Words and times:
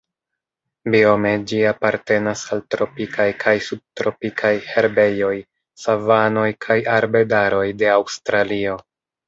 Biome 0.93 1.33
ĝi 1.51 1.59
apartenas 1.71 2.45
al 2.55 2.63
tropikaj 2.77 3.27
kaj 3.45 3.53
subtropikaj 3.67 4.53
herbejoj, 4.71 5.31
savanoj 5.85 6.49
kaj 6.69 6.81
arbedaroj 6.99 7.65
de 7.85 7.95
Aŭstralio. 8.01 8.83